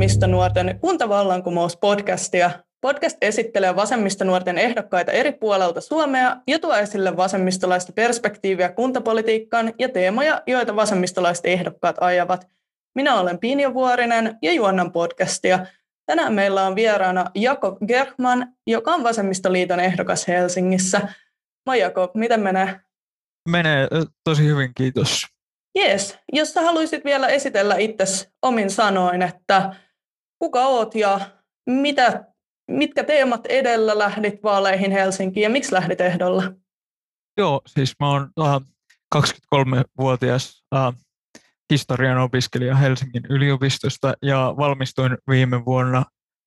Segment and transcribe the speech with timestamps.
[0.00, 2.50] Vasemmistonuorten kuntavallankumous-podcastia.
[2.80, 10.42] Podcast esittelee vasemmistonuorten ehdokkaita eri puolelta Suomea ja tuo esille vasemmistolaista perspektiiviä kuntapolitiikkaan ja teemoja,
[10.46, 12.46] joita vasemmistolaiset ehdokkaat ajavat.
[12.94, 15.66] Minä olen Pinja Vuorinen ja juonnan podcastia.
[16.06, 21.00] Tänään meillä on vieraana Jakob Gerhman, joka on Vasemmistoliiton ehdokas Helsingissä.
[21.66, 22.80] Moi Jakob, miten menee?
[23.48, 23.88] Menee
[24.24, 25.26] tosi hyvin, kiitos.
[25.74, 29.74] Jees, jos sä haluaisit vielä esitellä itsesi omin sanoin, että
[30.40, 31.20] kuka oot ja
[31.66, 32.24] mitä,
[32.70, 36.42] mitkä teemat edellä lähdit vaaleihin Helsinkiin ja miksi lähdit ehdolla?
[37.36, 38.62] Joo, siis mä oon uh,
[39.14, 40.94] 23-vuotias uh,
[41.72, 46.04] historian opiskelija Helsingin yliopistosta ja valmistuin viime vuonna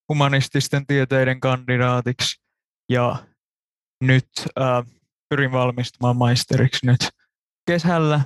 [0.10, 2.42] humanististen tieteiden kandidaatiksi
[2.90, 3.16] ja
[4.02, 4.28] nyt
[4.60, 4.94] uh,
[5.30, 7.10] pyrin valmistumaan maisteriksi nyt
[7.68, 8.22] kesällä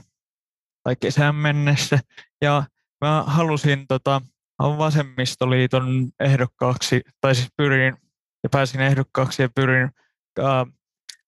[0.84, 2.00] tai kesän mennessä.
[2.42, 2.64] Ja
[3.02, 4.22] mä halusin tota,
[4.60, 7.98] vasemmistoliiton ehdokkaaksi, tai siis pyrin
[8.44, 9.90] ja pääsin ehdokkaaksi ja pyrin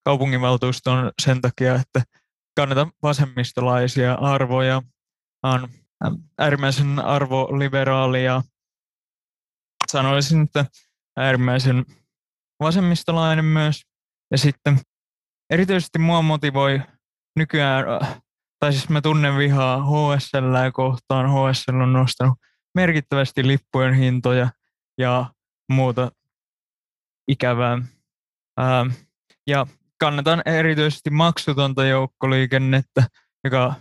[0.04, 2.02] kaupunginvaltuuston sen takia, että
[2.56, 4.82] kannatan vasemmistolaisia arvoja.
[5.42, 5.68] On
[6.38, 8.42] äärimmäisen arvoliberaali ja
[9.92, 10.64] sanoisin, että
[11.16, 11.84] äärimmäisen
[12.60, 13.82] vasemmistolainen myös.
[14.30, 14.80] Ja sitten
[15.50, 16.82] erityisesti mua motivoi
[17.36, 17.84] nykyään
[18.58, 21.26] tai siis mä tunnen vihaa HSL kohtaan.
[21.30, 22.38] HSL on nostanut
[22.74, 24.50] merkittävästi lippujen hintoja
[24.98, 25.34] ja
[25.72, 26.12] muuta
[27.28, 27.78] ikävää.
[28.58, 28.86] Ää,
[29.46, 29.66] ja
[30.00, 33.06] kannatan erityisesti maksutonta joukkoliikennettä,
[33.44, 33.74] joka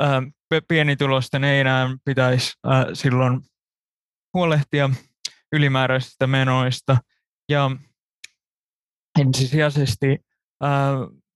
[0.00, 0.22] ää,
[0.68, 3.40] pienitulosten ei enää pitäisi ää, silloin
[4.34, 4.90] huolehtia
[5.52, 6.96] ylimääräisistä menoista.
[7.48, 7.70] Ja
[9.20, 10.18] ensisijaisesti
[10.62, 10.92] ää,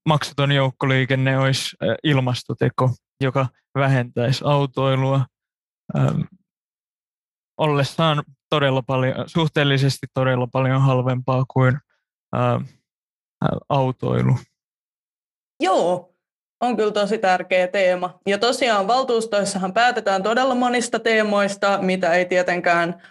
[0.07, 5.25] maksuton joukkoliikenne olisi ilmastoteko, joka vähentäisi autoilua
[5.97, 6.21] ähm,
[7.57, 11.79] ollessaan todella paljon, suhteellisesti todella paljon halvempaa kuin
[12.35, 12.63] ähm,
[13.69, 14.37] autoilu.
[15.59, 16.10] Joo,
[16.61, 18.19] on kyllä tosi tärkeä teema.
[18.27, 23.01] Ja tosiaan valtuustoissahan päätetään todella monista teemoista, mitä ei tietenkään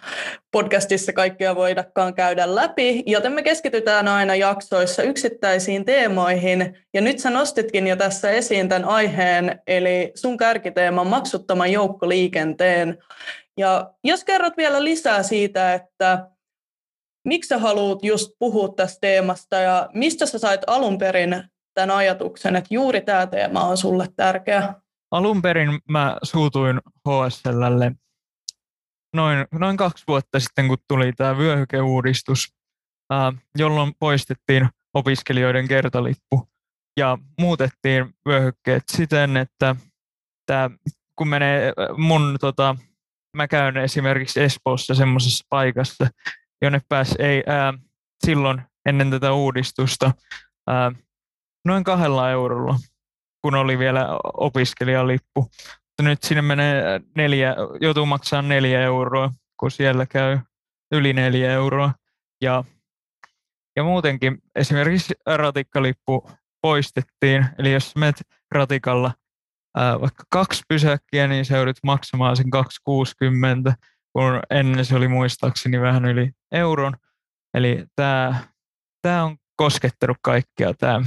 [0.51, 6.77] podcastissa kaikkea voidakaan käydä läpi, joten me keskitytään aina jaksoissa yksittäisiin teemoihin.
[6.93, 12.97] Ja nyt sä nostitkin jo tässä esiin tämän aiheen, eli sun kärkiteema maksuttoman joukkoliikenteen.
[13.57, 16.27] Ja jos kerrot vielä lisää siitä, että
[17.27, 21.43] miksi sä haluat just puhua tästä teemasta ja mistä sä sait alun perin
[21.73, 24.73] tämän ajatuksen, että juuri tämä teema on sulle tärkeä?
[25.11, 27.91] Alun perin mä suutuin HSLlle
[29.15, 32.53] noin, noin kaksi vuotta sitten, kun tuli tämä vyöhykeuudistus,
[33.57, 36.49] jolloin poistettiin opiskelijoiden kertalippu
[36.97, 39.75] ja muutettiin vyöhykkeet siten, että
[40.45, 40.69] tämä,
[41.15, 42.75] kun menee mun, tota,
[43.37, 46.07] mä käyn esimerkiksi Espoossa semmoisessa paikassa,
[46.61, 47.73] jonne pääsi ei ää,
[48.25, 50.11] silloin ennen tätä uudistusta
[50.67, 50.91] ää,
[51.65, 52.75] noin kahdella eurolla,
[53.41, 55.41] kun oli vielä opiskelijalippu.
[55.41, 60.39] Mutta nyt sinne menee neljä, joutuu maksamaan neljä euroa, kun siellä käy
[60.91, 61.93] yli neljä euroa.
[62.41, 62.63] Ja,
[63.75, 66.29] ja muutenkin esimerkiksi ratikkalippu
[66.61, 69.13] poistettiin, eli jos menet ratikalla
[69.77, 73.73] ää, vaikka kaksi pysäkkiä, niin se joudut maksamaan sen 2,60,
[74.13, 76.93] kun ennen se oli muistaakseni vähän yli euron.
[77.53, 78.35] Eli tämä,
[79.01, 81.01] tämä on koskettanut kaikkea tämä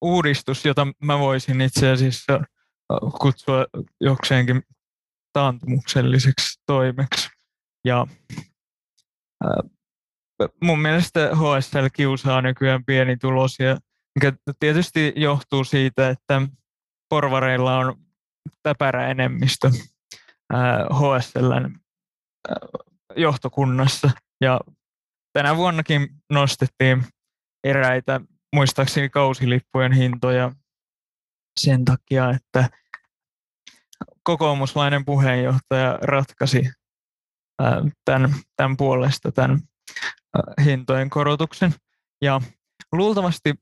[0.00, 3.66] uudistus, jota mä voisin itse asiassa äh, kutsua
[4.00, 4.62] jokseenkin
[5.32, 7.28] taantumukselliseksi toimeksi.
[7.84, 8.06] Ja
[9.44, 9.70] äh,
[10.62, 13.76] mun mielestä HSL kiusaa nykyään pienituloisia,
[14.14, 16.42] mikä tietysti johtuu siitä, että
[17.08, 17.96] porvareilla on
[18.62, 19.70] täpärä enemmistö
[20.92, 22.56] HSLn äh,
[23.16, 24.10] johtokunnassa.
[24.40, 24.60] Ja
[25.32, 27.04] tänä vuonnakin nostettiin
[27.64, 28.20] eräitä
[28.54, 30.52] muistaakseni kausilippujen hintoja
[31.60, 32.70] sen takia, että
[34.22, 36.70] kokoomuslainen puheenjohtaja ratkaisi
[38.04, 39.60] tämän, tämän puolesta tämän
[40.64, 41.74] hintojen korotuksen.
[42.22, 42.40] Ja
[42.92, 43.54] luultavasti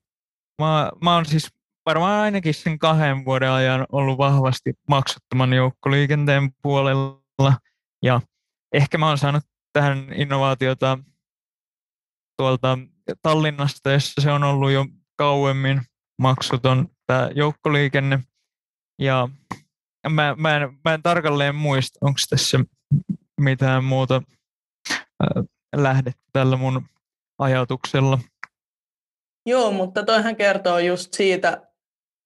[0.61, 1.49] mä, mä oon siis
[1.85, 7.57] varmaan ainakin sen kahden vuoden ajan ollut vahvasti maksuttoman joukkoliikenteen puolella.
[8.03, 8.21] Ja
[8.73, 9.43] ehkä mä oon saanut
[9.73, 10.99] tähän innovaatiota
[12.37, 12.77] tuolta
[13.21, 14.85] Tallinnasta, jossa se on ollut jo
[15.15, 15.81] kauemmin
[16.21, 18.19] maksuton tämä joukkoliikenne.
[18.99, 19.29] Ja
[20.09, 22.59] mä, mä, en, mä en tarkalleen muista, onko tässä
[23.41, 24.21] mitään muuta
[24.91, 25.43] äh,
[25.75, 26.85] lähdettä tällä mun
[27.39, 28.19] ajatuksella.
[29.45, 31.67] Joo, mutta toihan kertoo just siitä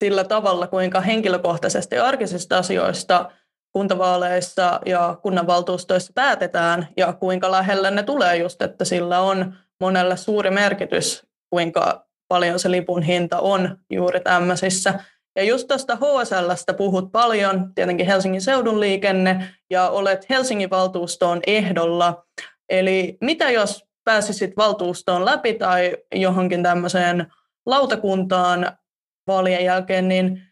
[0.04, 3.30] sillä tavalla, kuinka henkilökohtaisesti arkisista asioista
[3.72, 10.50] kuntavaaleissa ja kunnanvaltuustoissa päätetään ja kuinka lähellä ne tulee just, että sillä on monelle suuri
[10.50, 14.94] merkitys, kuinka paljon se lipun hinta on juuri tämmöisissä.
[15.36, 22.24] Ja just tuosta HSLstä puhut paljon, tietenkin Helsingin seudun liikenne, ja olet Helsingin valtuustoon ehdolla.
[22.68, 27.32] Eli mitä jos pääsisit valtuustoon läpi tai johonkin tämmöiseen
[27.66, 28.78] lautakuntaan
[29.26, 30.42] vaalien jälkeen, niin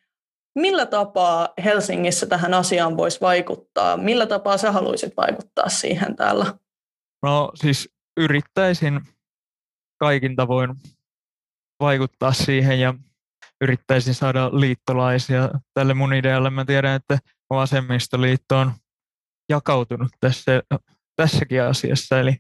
[0.55, 3.97] millä tapaa Helsingissä tähän asiaan voisi vaikuttaa?
[3.97, 6.47] Millä tapaa sä haluaisit vaikuttaa siihen täällä?
[7.23, 9.01] No siis yrittäisin
[10.01, 10.75] kaikin tavoin
[11.81, 12.95] vaikuttaa siihen ja
[13.61, 16.51] yrittäisin saada liittolaisia tälle mun idealle.
[16.51, 17.19] Mä tiedän, että
[17.51, 18.73] vasemmistoliitto on
[19.49, 20.63] jakautunut tässä,
[21.17, 22.37] tässäkin asiassa, eli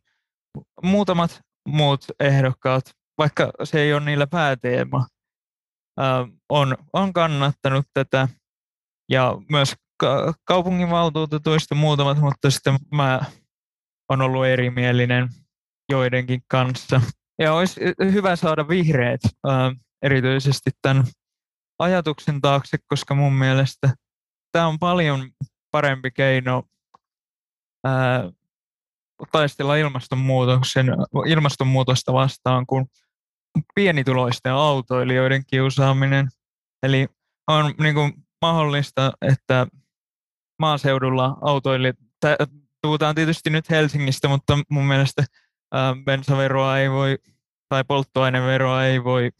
[0.82, 2.84] muutamat muut ehdokkaat,
[3.18, 5.06] vaikka se ei ole niillä pääteema,
[6.48, 8.28] on, on kannattanut tätä.
[9.10, 9.74] Ja myös
[10.44, 13.20] kaupunginvaltuutetuista muutamat, mutta sitten mä
[14.08, 15.28] on ollut erimielinen
[15.92, 17.00] joidenkin kanssa.
[17.38, 19.20] Ja olisi hyvä saada vihreät
[20.02, 21.04] erityisesti tämän
[21.78, 23.94] ajatuksen taakse, koska mun mielestä
[24.52, 25.30] tämä on paljon
[25.70, 26.62] parempi keino
[29.32, 30.86] taistella ilmastonmuutoksen,
[31.26, 32.86] ilmastonmuutosta vastaan kuin
[33.74, 36.28] pienituloisten autoilijoiden kiusaaminen.
[36.82, 37.08] Eli
[37.48, 38.12] on niin kuin
[38.42, 39.66] mahdollista, että
[40.58, 41.96] maaseudulla autoilijat,
[42.82, 45.24] puhutaan tietysti nyt Helsingistä, mutta mun mielestä
[46.04, 47.18] bensaveroa ei voi
[47.68, 49.30] tai polttoaineveroa ei voi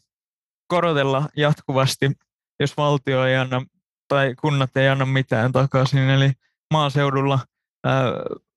[0.67, 2.11] korotella jatkuvasti,
[2.59, 3.65] jos valtio ei anna
[4.07, 6.09] tai kunnat ei anna mitään takaisin.
[6.09, 6.31] Eli
[6.73, 7.39] maaseudulla
[7.85, 8.03] ää,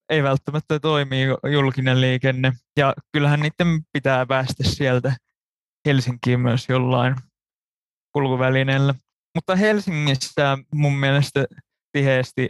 [0.08, 1.16] ei välttämättä toimi
[1.52, 2.52] julkinen liikenne.
[2.76, 5.16] Ja kyllähän niiden pitää päästä sieltä
[5.86, 7.16] Helsinkiin myös jollain
[8.12, 8.94] kulkuvälineellä.
[9.34, 11.44] Mutta Helsingissä mun mielestä
[11.92, 12.48] tiheästi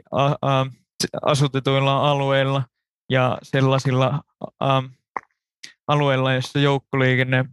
[1.23, 2.63] asutetuilla alueilla
[3.11, 4.21] ja sellaisilla
[5.89, 7.45] alueilla, joissa joukkoliikenne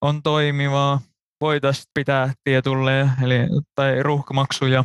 [0.00, 1.00] on toimivaa,
[1.40, 3.38] voitaisiin pitää tietulleja eli,
[3.74, 4.84] tai ruuhkamaksuja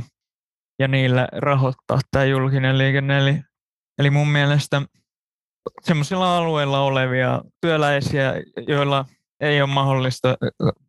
[0.79, 3.17] ja niillä rahoittaa tämä julkinen liikenne.
[3.17, 3.41] Eli,
[3.99, 4.81] eli mun mielestä
[5.81, 8.33] sellaisilla alueilla olevia työläisiä,
[8.67, 9.05] joilla
[9.39, 10.37] ei ole mahdollista,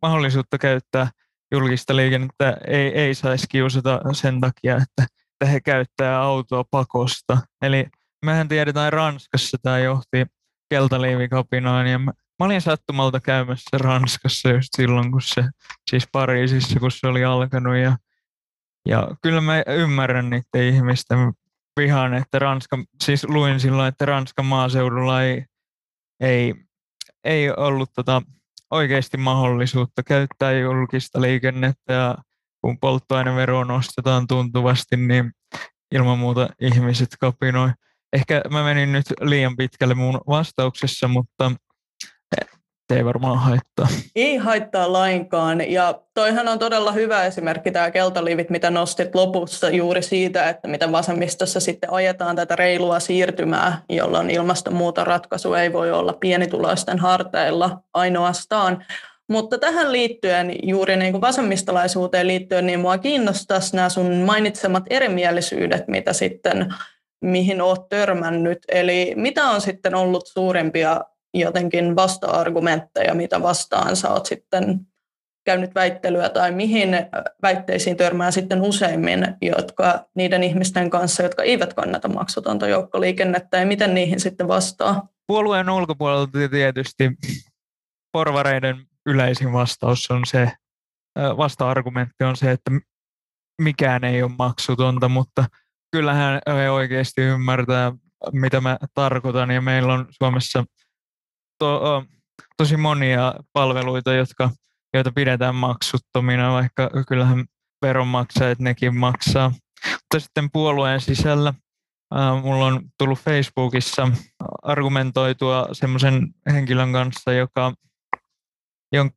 [0.01, 1.09] mahdollisuutta käyttää
[1.51, 7.37] julkista liikennettä, ei, ei saisi kiusata sen takia, että, että he käyttää autoa pakosta.
[7.61, 7.85] Eli
[8.25, 10.25] mehän tiedetään Ranskassa tämä johti
[10.69, 15.43] keltaliivikapinaan ja mä, mä olin sattumalta käymässä Ranskassa just silloin, kun se,
[15.89, 17.77] siis Pariisissa, kun se oli alkanut.
[17.77, 17.97] Ja,
[18.87, 21.33] ja kyllä mä ymmärrän niiden ihmisten
[21.79, 25.45] vihan, että Ranska, siis luin silloin, että Ranskan maaseudulla ei,
[26.19, 26.53] ei,
[27.23, 28.21] ei ollut tota,
[28.71, 31.93] oikeasti mahdollisuutta käyttää julkista liikennettä.
[31.93, 32.17] Ja
[32.61, 35.31] kun polttoainevero nostetaan tuntuvasti, niin
[35.91, 37.69] ilman muuta ihmiset kapinoi.
[38.13, 41.51] Ehkä mä menin nyt liian pitkälle mun vastauksessa, mutta
[42.93, 43.87] se ei varmaan haittaa.
[44.15, 45.71] Ei haittaa lainkaan.
[45.71, 50.91] Ja toihan on todella hyvä esimerkki tämä keltaliivit, mitä nostit lopussa juuri siitä, että miten
[50.91, 58.85] vasemmistossa sitten ajetaan tätä reilua siirtymää, jolloin ilmastonmuuton ratkaisu ei voi olla pienituloisten harteilla ainoastaan.
[59.29, 65.87] Mutta tähän liittyen, juuri niin kuin vasemmistolaisuuteen liittyen, niin mua kiinnostaisi nämä sun mainitsemat erimielisyydet,
[65.87, 66.73] mitä sitten,
[67.23, 68.59] mihin olet törmännyt.
[68.67, 71.01] Eli mitä on sitten ollut suurimpia
[71.33, 74.79] jotenkin vasta-argumentteja, mitä vastaan sä oot sitten
[75.45, 76.89] käynyt väittelyä tai mihin
[77.41, 83.93] väitteisiin törmää sitten useimmin jotka, niiden ihmisten kanssa, jotka eivät kannata maksutonta joukkoliikennettä ja miten
[83.93, 85.07] niihin sitten vastaa?
[85.27, 87.11] Puolueen ulkopuolelta tietysti
[88.11, 90.51] porvareiden yleisin vastaus on se,
[91.17, 92.71] vasta-argumentti on se, että
[93.61, 95.45] mikään ei ole maksutonta, mutta
[95.93, 97.91] kyllähän he oikeasti ymmärtää,
[98.31, 100.63] mitä mä tarkoitan ja meillä on Suomessa–
[101.59, 102.03] to,
[102.57, 104.49] tosi monia palveluita, jotka,
[104.93, 107.45] joita pidetään maksuttomina, vaikka kyllähän
[107.81, 109.49] veronmaksajat nekin maksaa.
[109.89, 111.53] Mutta sitten puolueen sisällä
[112.15, 114.11] äh, mulla on tullut Facebookissa
[114.63, 117.73] argumentoitua semmoisen henkilön kanssa, joka,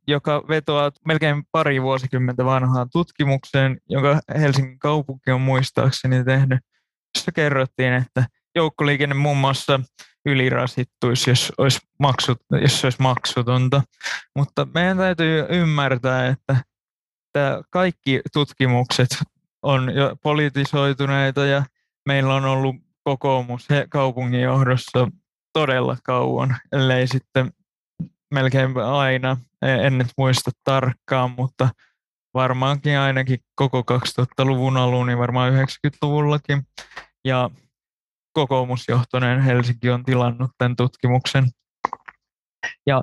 [0.06, 6.61] joka vetoaa melkein pari vuosikymmentä vanhaan tutkimukseen, jonka Helsingin kaupunki on muistaakseni tehnyt,
[7.14, 9.80] jossa kerrottiin, että joukkoliikenne muun muassa
[10.26, 13.83] ylirasittuisi, jos olisi, maksut, jos olisi maksutonta.
[14.37, 16.56] Mutta meidän täytyy ymmärtää, että,
[17.26, 19.09] että kaikki tutkimukset
[19.62, 21.62] on jo politisoituneita ja
[22.06, 25.09] meillä on ollut kokoomus kaupungin johdossa
[25.52, 27.52] todella kauan, ellei sitten
[28.35, 31.68] melkein aina, en nyt muista tarkkaan, mutta
[32.35, 36.62] varmaankin ainakin koko 2000-luvun alun, niin varmaan 90-luvullakin.
[37.26, 37.50] ja
[38.33, 41.45] kokoomusjohtoinen Helsinki on tilannut tämän tutkimuksen.
[42.87, 43.02] Ja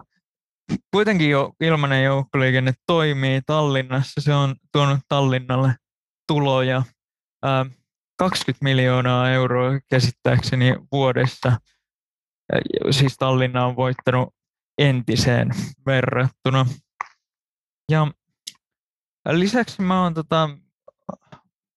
[0.92, 4.22] kuitenkin jo ilmainen joukkoliikenne toimii Tallinnassa.
[4.22, 5.76] Se on tuonut Tallinnalle
[6.28, 6.84] tuloja.
[8.18, 11.58] 20 miljoonaa euroa käsittääkseni vuodessa.
[12.92, 14.30] Siis Tallinna on voittanut
[14.78, 15.50] entiseen
[15.86, 16.66] verrattuna.
[17.92, 18.08] Ja
[19.30, 20.50] lisäksi mä oon tota,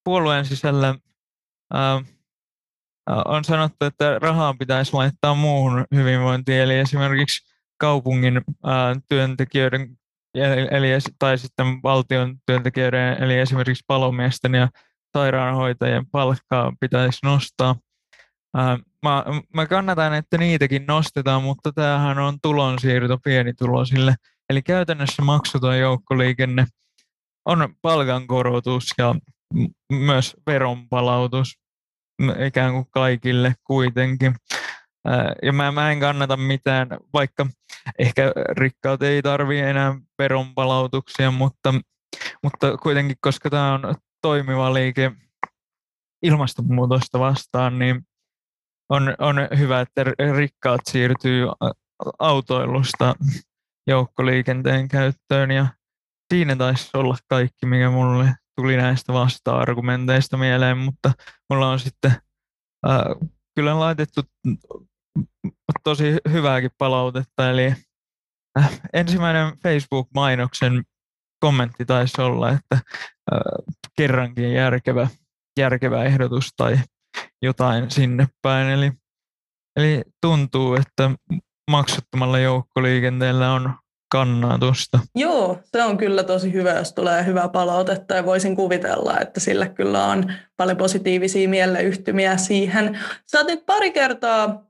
[0.05, 0.95] puolueen sisällä
[1.73, 2.03] ää,
[3.25, 9.99] on sanottu, että rahaa pitäisi laittaa muuhun hyvinvointiin, eli esimerkiksi kaupungin ää, työntekijöiden
[10.71, 10.89] eli,
[11.19, 14.69] tai sitten valtion työntekijöiden, eli esimerkiksi palomiesten ja
[15.17, 17.77] sairaanhoitajien palkkaa pitäisi nostaa.
[18.57, 24.15] Ää, mä, mä kannatan, että niitäkin nostetaan, mutta tämähän on tulonsiirto pienituloisille.
[24.51, 26.67] Eli käytännössä maksuton joukkoliikenne
[27.45, 29.15] on palkankorotus ja
[29.93, 31.59] myös veronpalautus
[32.47, 34.35] ikään kuin kaikille kuitenkin.
[35.43, 37.47] Ja mä, mä en kannata mitään, vaikka
[37.99, 41.75] ehkä rikkaat ei tarvi enää veronpalautuksia, mutta,
[42.43, 45.13] mutta kuitenkin, koska tämä on toimiva liike
[46.23, 48.07] ilmastonmuutosta vastaan, niin
[48.89, 50.05] on, on hyvä, että
[50.37, 51.47] rikkaat siirtyy
[52.19, 53.15] autoilusta
[53.87, 55.67] joukkoliikenteen käyttöön ja
[56.35, 61.13] siinä taisi olla kaikki, mikä mulle tuli näistä vasta-argumenteista mieleen, mutta
[61.51, 62.11] mulla on sitten
[62.89, 63.01] äh,
[63.55, 64.21] kyllä laitettu
[65.85, 67.75] tosi hyvääkin palautetta, eli
[68.59, 70.85] äh, ensimmäinen Facebook-mainoksen
[71.41, 73.41] kommentti taisi olla, että äh,
[73.97, 75.09] kerrankin järkevä,
[75.59, 76.79] järkevä ehdotus tai
[77.43, 78.69] jotain sinne päin.
[78.69, 78.93] Eli,
[79.77, 81.11] eli tuntuu, että
[81.71, 83.75] maksuttomalla joukkoliikenteellä on
[84.13, 84.99] kannatusta.
[85.15, 89.69] Joo, se on kyllä tosi hyvä, jos tulee hyvää palautetta ja voisin kuvitella, että sillä
[89.69, 92.99] kyllä on paljon positiivisia mieleyhtymiä siihen.
[93.27, 94.67] Sä oot nyt pari kertaa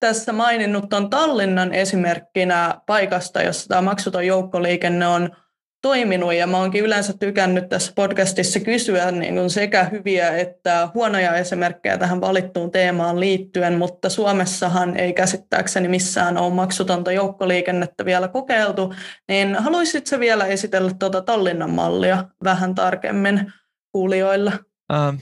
[0.00, 5.36] tässä maininnut tuon Tallinnan esimerkkinä paikasta, jossa tämä maksuton joukkoliikenne on
[5.82, 11.36] toiminut ja mä oonkin yleensä tykännyt tässä podcastissa kysyä niin kuin sekä hyviä että huonoja
[11.36, 18.94] esimerkkejä tähän valittuun teemaan liittyen, mutta Suomessahan ei käsittääkseni missään ole maksutonta joukkoliikennettä vielä kokeiltu,
[19.28, 23.52] niin haluaisitko vielä esitellä tuota Tallinnan mallia vähän tarkemmin
[23.92, 24.52] kuulijoille?
[24.92, 25.16] Ähm,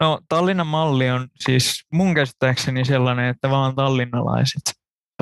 [0.00, 4.62] no Tallinnan malli on siis mun käsittääkseni sellainen, että vaan tallinnalaiset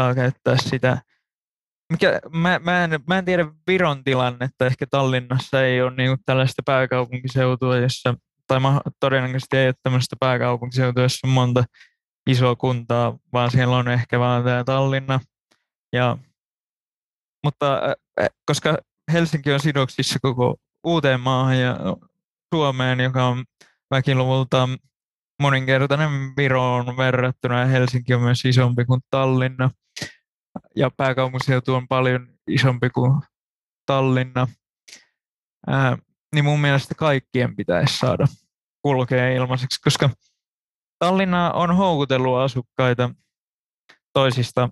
[0.01, 0.99] saa käyttää sitä
[1.93, 6.63] mikä, mä, mä, en, mä en tiedä Viron tilannetta, ehkä Tallinnassa ei ole niin tällaista
[6.67, 8.15] pääkaupunkiseutua, jossa,
[8.47, 11.65] tai ma, todennäköisesti ei ole tämmöistä pääkaupunkiseutua, jossa on monta
[12.31, 15.21] isoa kuntaa, vaan siellä on ehkä vaan tämä Tallinna.
[15.93, 16.19] Ja,
[17.45, 17.81] mutta
[18.47, 18.79] koska
[19.13, 21.77] Helsinki on sidoksissa koko uuteen maahan ja
[22.55, 23.45] Suomeen, joka on
[23.91, 24.69] väkiluvulta
[25.43, 29.71] moninkertainen Viroon verrattuna ja Helsinki on myös isompi kuin Tallinna–
[30.77, 33.13] ja pääkaupunkiseutu on paljon isompi kuin
[33.87, 34.49] Tallinna,
[35.67, 35.99] ää,
[36.35, 38.27] niin mun mielestä kaikkien pitäisi saada
[38.83, 40.11] kulkea ilmaiseksi, koska
[40.99, 43.11] Tallinna on houkutellut asukkaita
[44.13, 44.69] toisista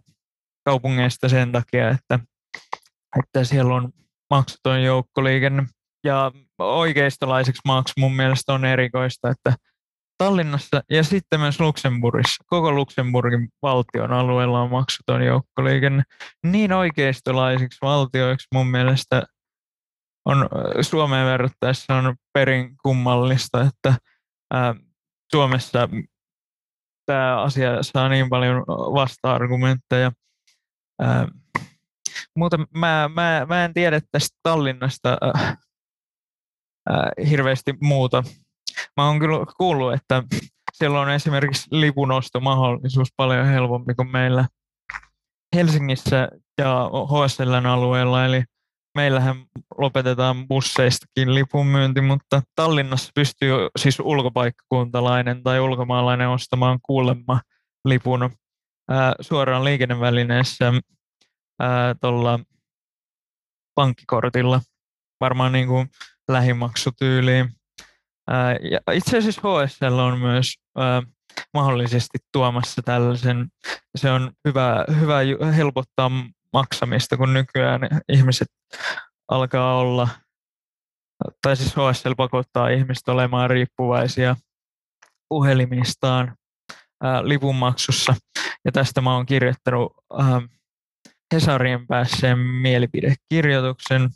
[0.64, 2.18] kaupungeista sen takia, että,
[3.18, 3.92] että siellä on
[4.30, 5.66] maksuton joukkoliikenne.
[6.04, 9.56] Ja oikeistolaiseksi maaksi mun mielestä on erikoista, että
[10.18, 12.44] Tallinnassa ja sitten myös Luxemburgissa.
[12.46, 16.02] Koko Luxemburgin valtion alueella on maksuton joukkoliikenne.
[16.46, 19.22] Niin oikeistolaisiksi valtioiksi mun mielestä
[20.24, 20.48] on
[20.80, 23.94] Suomeen verrattaessa on perin kummallista, että
[24.52, 24.74] ää,
[25.32, 25.88] Suomessa
[27.06, 30.12] tämä asia saa niin paljon vasta-argumentteja.
[31.00, 31.28] Ää,
[32.36, 35.56] mutta mä, mä, mä en tiedä tästä Tallinnasta ää,
[36.88, 38.22] ää, hirveästi muuta
[38.96, 40.22] Mä oon kyllä kuullut, että
[40.72, 44.48] siellä on esimerkiksi lipunostomahdollisuus paljon helpompi kuin meillä
[45.54, 48.44] Helsingissä ja HSLn alueella, eli
[48.94, 49.36] meillähän
[49.78, 57.40] lopetetaan busseistakin lipunmyynti, mutta Tallinnassa pystyy siis ulkopaikkakuntalainen tai ulkomaalainen ostamaan kuulemma
[57.84, 58.30] lipun
[58.90, 60.72] ää, suoraan liikennevälineessä
[62.00, 62.40] tuolla
[63.74, 64.60] pankkikortilla,
[65.20, 65.88] varmaan niin kuin
[66.28, 67.55] lähimaksutyyliin.
[68.70, 70.54] Ja itse asiassa HSL on myös
[71.54, 73.48] mahdollisesti tuomassa tällaisen.
[73.96, 75.20] Se on hyvä, hyvä
[75.56, 76.10] helpottaa
[76.52, 78.48] maksamista, kun nykyään ihmiset
[79.28, 80.08] alkaa olla,
[81.42, 84.36] tai siis HSL pakottaa ihmiset olemaan riippuvaisia
[85.28, 86.36] puhelimistaan
[87.22, 88.14] lipunmaksussa.
[88.64, 89.92] Ja tästä mä oon kirjoittanut
[91.34, 94.10] Hesarien päässeen mielipidekirjoituksen,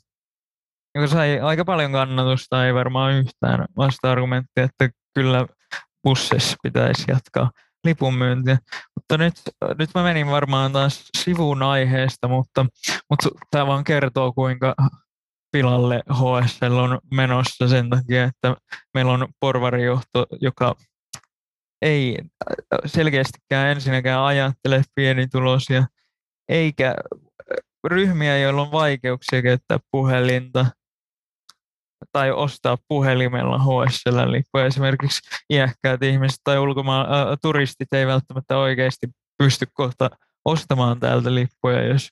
[0.94, 5.47] joka sai aika paljon kannatusta, ei varmaan yhtään vasta-argumenttia, että kyllä
[6.02, 7.50] busseissa pitäisi jatkaa
[7.85, 8.59] lipunmyyntiä.
[8.97, 9.35] Mutta nyt,
[9.78, 12.66] nyt mä menin varmaan taas sivuun aiheesta, mutta,
[13.11, 14.75] mutta tämä vaan kertoo, kuinka
[15.52, 18.56] pilalle HSL on menossa sen takia, että
[18.94, 20.75] meillä on porvarijohto, joka
[21.82, 22.18] ei
[22.87, 25.87] selkeästikään ensinnäkään ajattele pienituloisia,
[26.49, 26.94] eikä
[27.87, 30.66] ryhmiä, joilla on vaikeuksia käyttää puhelinta
[32.12, 34.67] tai ostaa puhelimella HSL-lippuja.
[34.67, 35.21] Esimerkiksi
[35.52, 39.07] iäkkäät ihmiset tai ulkomaan äh, turistit ei välttämättä oikeasti
[39.38, 40.11] pysty kohta
[40.45, 42.09] ostamaan täältä lippuja, jos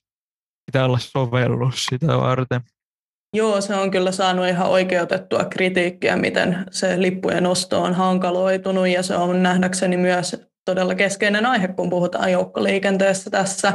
[0.67, 2.61] pitää olla sovellus sitä varten.
[3.37, 9.03] Joo, se on kyllä saanut ihan oikeutettua kritiikkiä, miten se lippujen osto on hankaloitunut ja
[9.03, 13.73] se on nähdäkseni myös todella keskeinen aihe, kun puhutaan joukkoliikenteessä tässä.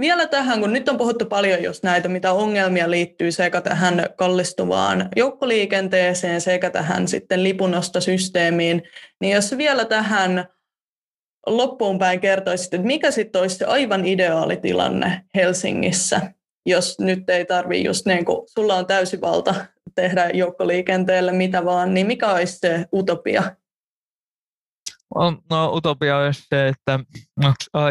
[0.00, 5.08] Vielä tähän, kun nyt on puhuttu paljon just näitä, mitä ongelmia liittyy sekä tähän kallistuvaan
[5.16, 8.82] joukkoliikenteeseen sekä tähän sitten lipunostosysteemiin,
[9.20, 10.48] niin jos vielä tähän
[11.46, 16.32] loppuun päin kertoisit, että mikä sitten olisi se aivan ideaalitilanne Helsingissä,
[16.66, 19.54] jos nyt ei tarvitse just niin kuin, sulla on täysivalta
[19.94, 23.56] tehdä joukkoliikenteelle mitä vaan, niin mikä olisi se utopia?
[25.50, 27.00] No, utopia olisi se, että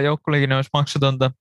[0.04, 1.32] joukkoliikenne olisi maksutonta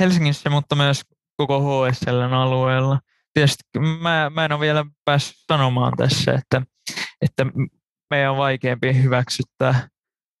[0.00, 1.02] Helsingissä, mutta myös
[1.36, 2.98] koko HSLn alueella.
[3.34, 3.62] Tietysti
[4.00, 6.62] mä, mä en ole vielä päässyt sanomaan tässä, että,
[7.20, 7.46] että
[8.10, 9.88] meidän on vaikeampi hyväksyttää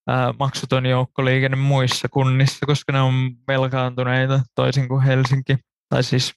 [0.08, 3.14] ää, maksuton joukkoliikenne muissa kunnissa, koska ne on
[3.48, 5.56] velkaantuneita toisin kuin Helsinki.
[5.88, 6.34] Tai siis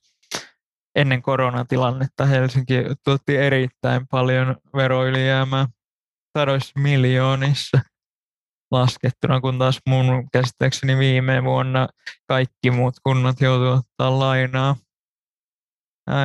[0.96, 2.74] ennen koronatilannetta Helsinki
[3.04, 5.68] tuotti erittäin paljon veroilijäämää
[6.38, 7.80] sadoissa miljoonissa
[8.72, 11.88] laskettuna, kun taas mun käsittääkseni viime vuonna
[12.28, 14.76] kaikki muut kunnat joutuivat ottaa lainaa.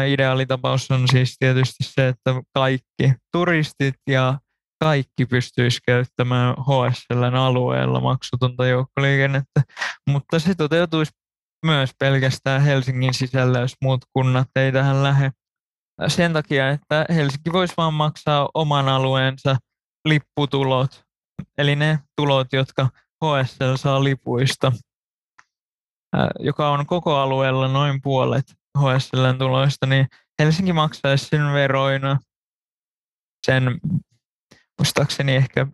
[0.06, 4.38] ideaalitapaus on siis tietysti se, että kaikki turistit ja
[4.84, 9.62] kaikki pystyisi käyttämään HSLn alueella maksutonta joukkoliikennettä,
[10.10, 11.12] mutta se toteutuisi
[11.66, 15.30] myös pelkästään Helsingin sisällä, jos muut kunnat ei tähän lähde.
[16.08, 19.56] Sen takia, että Helsinki voisi vain maksaa oman alueensa
[20.08, 21.05] lipputulot
[21.58, 22.88] eli ne tulot, jotka
[23.24, 24.72] HSL saa lipuista,
[26.38, 30.06] joka on koko alueella noin puolet HSLn tuloista, niin
[30.38, 32.18] Helsinki maksaisi sen veroina
[33.46, 33.80] sen
[34.78, 35.66] muistaakseni ehkä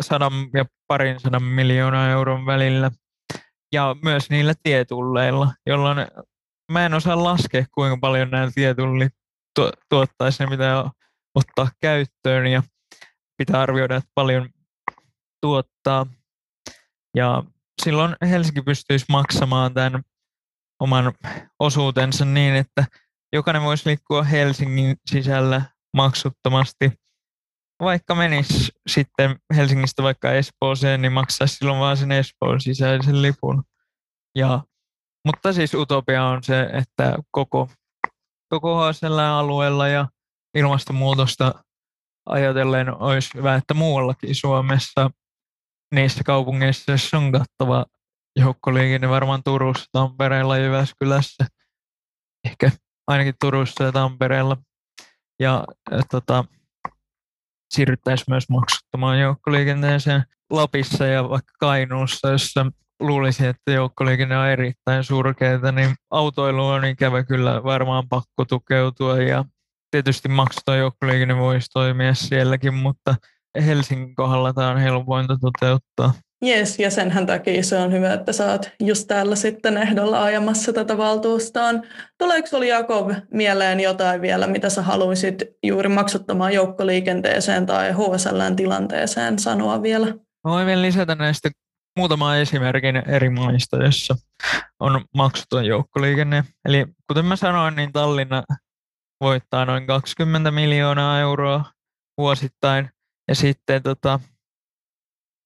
[0.00, 2.90] sadan ja parin sadan miljoonaa euron välillä.
[3.72, 5.98] Ja myös niillä tietulleilla, jolloin
[6.72, 9.12] mä en osaa laskea, kuinka paljon nämä tietullit
[9.88, 10.90] tuottaisi, ne pitää
[11.34, 12.46] ottaa käyttöön.
[12.46, 12.62] Ja
[13.40, 14.48] pitää arvioida, että paljon
[15.40, 16.06] tuottaa.
[17.16, 17.42] Ja
[17.82, 20.02] silloin Helsinki pystyisi maksamaan tämän
[20.80, 21.12] oman
[21.58, 22.84] osuutensa niin, että
[23.32, 25.62] jokainen voisi liikkua Helsingin sisällä
[25.96, 26.92] maksuttomasti.
[27.82, 33.64] Vaikka menisi sitten Helsingistä vaikka Espooseen, niin maksaisi silloin vaan sen Espoon sisäisen lipun.
[34.38, 34.60] Ja,
[35.26, 37.68] mutta siis utopia on se, että koko,
[38.48, 40.08] koko HSL-alueella ja
[40.54, 41.54] ilmastonmuutosta
[42.30, 45.10] ajatellen olisi hyvä, että muuallakin Suomessa
[45.94, 47.86] niissä kaupungeissa, joissa on kattava
[48.36, 51.46] joukkoliikenne, varmaan Turussa, Tampereella, Jyväskylässä,
[52.44, 52.70] ehkä
[53.06, 54.56] ainakin Turussa ja Tampereella.
[55.40, 55.64] Ja
[56.10, 56.44] tota,
[57.74, 62.66] siirryttäisiin myös maksuttomaan joukkoliikenteeseen Lapissa ja vaikka Kainuussa, jossa
[63.00, 69.44] luulisin, että joukkoliikenne on erittäin surkeita, niin autoilu on ikävä kyllä varmaan pakko tukeutua ja
[69.90, 73.14] tietysti maksuton joukkoliikenne voisi toimia sielläkin, mutta
[73.66, 76.12] Helsingin kohdalla tämä on helpointa toteuttaa.
[76.42, 80.72] Jes, ja senhän takia se on hyvä, että sä oot just täällä sitten ehdolla ajamassa
[80.72, 81.82] tätä valtuustoon.
[82.18, 89.38] Tuleeko sinulla Jakob mieleen jotain vielä, mitä sä haluaisit juuri maksuttamaan joukkoliikenteeseen tai HSLn tilanteeseen
[89.38, 90.06] sanoa vielä?
[90.44, 91.50] Mä voin vielä lisätä näistä
[91.98, 94.14] muutama esimerkin eri maista, jossa
[94.80, 96.44] on maksuton joukkoliikenne.
[96.64, 98.42] Eli kuten mä sanoin, niin Tallinna
[99.20, 101.64] voittaa noin 20 miljoonaa euroa
[102.18, 102.90] vuosittain.
[103.28, 104.20] Ja sitten tota,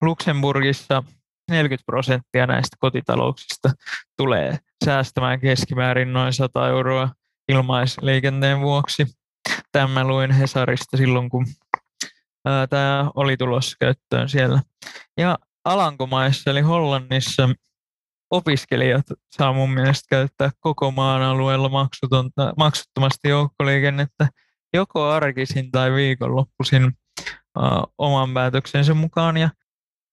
[0.02, 1.02] Luxemburgissa
[1.50, 3.70] 40 prosenttia näistä kotitalouksista
[4.16, 7.08] tulee säästämään keskimäärin noin 100 euroa
[7.48, 9.06] ilmaisliikenteen vuoksi.
[9.72, 11.46] Tämä luin Hesarista silloin, kun
[12.70, 14.62] tämä oli tulossa käyttöön siellä.
[15.16, 17.48] Ja Alankomaissa eli Hollannissa
[18.36, 21.70] opiskelijat saa mun mielestä käyttää koko maan alueella
[22.56, 24.28] maksuttomasti joukkoliikennettä
[24.74, 29.36] joko arkisin tai viikonloppuisin uh, oman päätöksensä mukaan.
[29.36, 29.50] Ja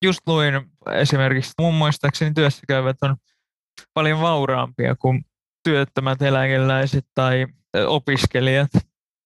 [0.04, 0.54] just luin
[0.92, 3.16] esimerkiksi mun muistaakseni työssä käyvät on
[3.94, 5.24] paljon vauraampia kuin
[5.64, 7.46] työttömät eläkeläiset tai
[7.86, 8.70] opiskelijat.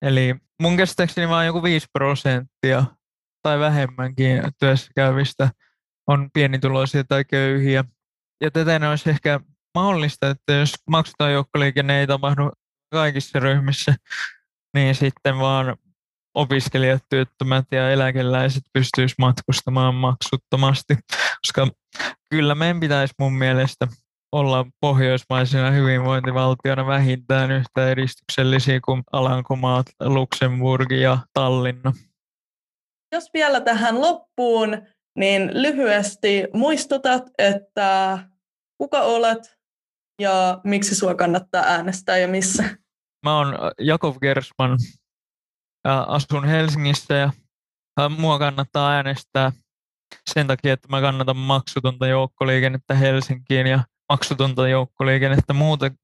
[0.03, 2.85] Eli mun käsittääkseni vain joku 5 prosenttia
[3.43, 5.51] tai vähemmänkin työssä käyvistä
[6.07, 7.85] on pienituloisia tai köyhiä.
[8.41, 9.41] Ja täten olisi ehkä
[9.75, 12.51] mahdollista, että jos maksutaan joukkoliikenne ei tapahdu
[12.93, 13.95] kaikissa ryhmissä,
[14.75, 15.77] niin sitten vaan
[16.35, 20.95] opiskelijat, työttömät ja eläkeläiset pystyisivät matkustamaan maksuttomasti,
[21.47, 21.69] koska
[22.31, 23.89] kyllä meidän pitäisi mun mielestä
[24.33, 31.93] olla pohjoismaisena hyvinvointivaltiona vähintään yhtä edistyksellisiä kuin Alankomaat, Luxemburg ja Tallinna.
[33.13, 34.83] Jos vielä tähän loppuun,
[35.17, 38.19] niin lyhyesti muistutat, että
[38.79, 39.59] kuka olet
[40.21, 42.65] ja miksi sinua kannattaa äänestää ja missä?
[43.23, 44.79] Mä oon Jakov Gersman,
[46.07, 47.31] asun Helsingissä ja
[48.09, 49.53] mua kannattaa äänestää
[50.31, 55.55] sen takia, että mä kannatan maksutonta joukkoliikennettä Helsinkiin ja maksutonta joukkoliikennettä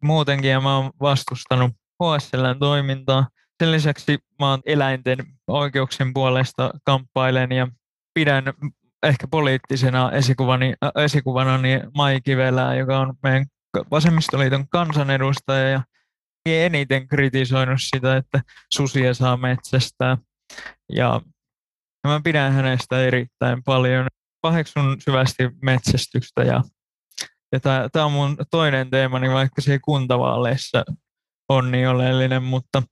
[0.02, 1.72] muutenkin ja mä oon vastustanut
[2.02, 3.28] HSLn toimintaa.
[3.62, 7.68] Sen lisäksi mä oon eläinten oikeuksien puolesta kamppailen ja
[8.14, 8.44] pidän
[9.02, 13.46] ehkä poliittisena esikuvani, äh, esikuvana niin Mai Kivelää, joka on meidän
[13.90, 15.82] vasemmistoliiton kansanedustaja ja
[16.64, 20.18] eniten kritisoinut sitä, että susia saa metsästää.
[20.92, 21.20] Ja
[22.06, 24.06] mä pidän hänestä erittäin paljon.
[24.40, 26.62] Paheksun syvästi metsästystä ja,
[27.52, 27.60] ja
[27.92, 30.84] tämä on mun toinen teemani, vaikka se ei kuntavaaleissa
[31.48, 32.82] on niin oleellinen, mutta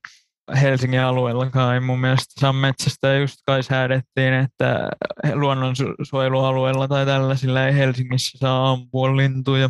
[0.61, 3.13] Helsingin alueellakaan ei mun mielestä saa metsästä.
[3.13, 4.89] Just kai säädettiin, että
[5.33, 9.69] luonnonsuojelualueella tai tällaisilla ei Helsingissä saa ampua lintuja.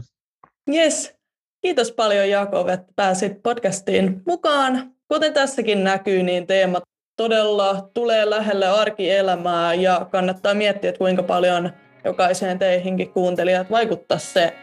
[0.73, 1.13] Yes.
[1.61, 4.91] Kiitos paljon Jakov, että pääsit podcastiin mukaan.
[5.07, 6.83] Kuten tässäkin näkyy, niin teemat
[7.17, 11.71] todella tulee lähelle arkielämää ja kannattaa miettiä, että kuinka paljon
[12.05, 14.53] jokaiseen teihinkin kuuntelijat vaikuttaa se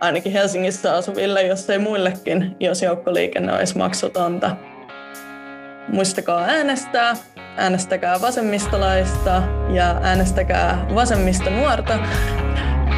[0.00, 4.56] ainakin Helsingissä asuville, jos ei muillekin, jos joukkoliikenne olisi maksutonta.
[5.92, 7.16] Muistakaa äänestää,
[7.56, 11.98] äänestäkää vasemmistolaista ja äänestäkää vasemmista nuorta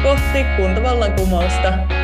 [0.03, 2.02] kohti kuntavallankumousta.